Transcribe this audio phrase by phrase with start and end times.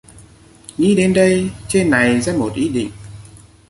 [0.77, 2.91] Nghĩ đến đây trên này ra một ý định